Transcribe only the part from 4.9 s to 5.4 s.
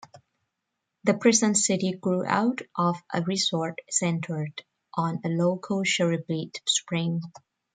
on a